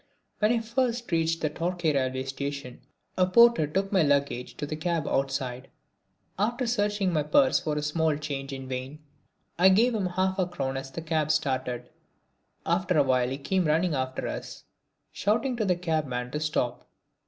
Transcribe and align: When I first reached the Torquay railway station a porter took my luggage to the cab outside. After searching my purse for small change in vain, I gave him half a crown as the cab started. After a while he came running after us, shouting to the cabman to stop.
When 0.39 0.51
I 0.51 0.61
first 0.61 1.11
reached 1.11 1.41
the 1.41 1.49
Torquay 1.51 1.93
railway 1.93 2.23
station 2.23 2.81
a 3.19 3.27
porter 3.27 3.67
took 3.67 3.91
my 3.91 4.01
luggage 4.01 4.57
to 4.57 4.65
the 4.65 4.75
cab 4.75 5.07
outside. 5.07 5.67
After 6.39 6.65
searching 6.65 7.13
my 7.13 7.21
purse 7.21 7.59
for 7.59 7.79
small 7.83 8.17
change 8.17 8.51
in 8.51 8.67
vain, 8.67 8.97
I 9.59 9.69
gave 9.69 9.93
him 9.93 10.07
half 10.07 10.39
a 10.39 10.47
crown 10.47 10.75
as 10.75 10.89
the 10.89 11.03
cab 11.03 11.29
started. 11.29 11.91
After 12.65 12.97
a 12.97 13.03
while 13.03 13.29
he 13.29 13.37
came 13.37 13.65
running 13.65 13.93
after 13.93 14.27
us, 14.27 14.63
shouting 15.11 15.55
to 15.57 15.65
the 15.65 15.75
cabman 15.75 16.31
to 16.31 16.39
stop. 16.39 16.89